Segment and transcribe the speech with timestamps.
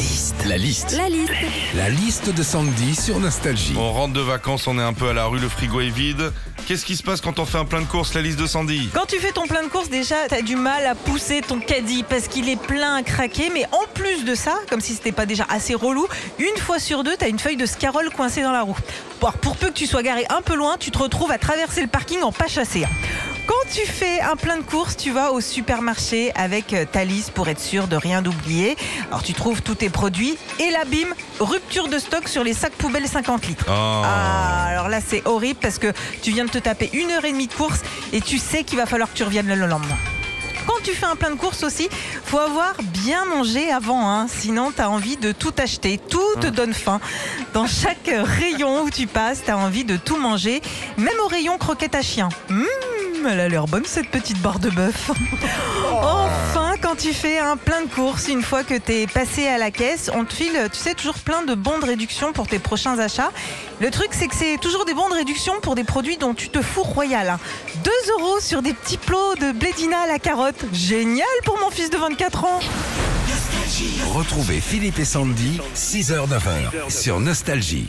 [0.00, 0.34] liste.
[0.46, 0.92] La liste.
[0.96, 1.32] La liste.
[1.74, 3.74] La liste de Sandy sur Nostalgie.
[3.76, 6.32] On rentre de vacances, on est un peu à la rue, le frigo est vide.
[6.66, 8.88] Qu'est-ce qui se passe quand on fait un plein de courses, la liste de Sandy?
[8.94, 12.02] Quand tu fais ton plein de courses, déjà, t'as du mal à pousser ton caddie
[12.02, 13.50] parce qu'il est plein à craquer.
[13.52, 16.06] Mais en plus de ça, comme si c'était pas déjà assez relou,
[16.38, 18.78] une fois sur deux, t'as une feuille de scarole coincée dans la roue.
[19.20, 21.82] Bon, pour peu que tu sois garé un peu loin, tu te retrouves à traverser
[21.82, 22.86] le parking en pas chassé.
[23.72, 27.48] Tu fais un plein de courses, tu vas au supermarché avec euh, ta liste pour
[27.48, 28.76] être sûr de rien oublier.
[29.08, 31.06] Alors tu trouves tous tes produits et là bim,
[31.38, 33.66] rupture de stock sur les sacs poubelles 50 litres.
[33.68, 33.72] Oh.
[33.72, 37.30] Ah, alors là c'est horrible parce que tu viens de te taper une heure et
[37.30, 39.96] demie de course et tu sais qu'il va falloir que tu reviennes le lendemain.
[40.66, 41.88] Quand tu fais un plein de courses aussi,
[42.24, 44.26] faut avoir bien mangé avant, hein.
[44.28, 47.00] sinon tu as envie de tout acheter, tout te donne faim.
[47.54, 50.60] Dans chaque rayon où tu passes, tu as envie de tout manger,
[50.96, 52.28] même au rayon croquette à chien.
[52.48, 52.64] Mmh,
[53.28, 55.10] elle a l'air bonne cette petite barre de bœuf.
[56.02, 59.58] Enfin, quand tu fais un plein de courses, une fois que tu es passé à
[59.58, 62.58] la caisse, on te file, tu sais, toujours plein de bons de réduction pour tes
[62.58, 63.30] prochains achats.
[63.80, 66.48] Le truc, c'est que c'est toujours des bons de réduction pour des produits dont tu
[66.48, 67.28] te fous royal.
[67.28, 67.38] hein.
[67.84, 70.64] 2 euros sur des petits plots de blédina à la carotte.
[70.72, 72.60] Génial pour mon fils de 24 ans.
[74.14, 77.88] Retrouvez Philippe et Sandy, 6h-9h sur Nostalgie.